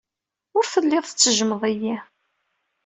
[0.57, 1.95] Ur telliḍ tettejjmeḍ-iyi.